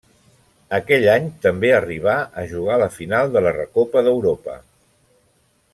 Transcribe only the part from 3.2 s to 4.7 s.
de la Recopa d'Europa.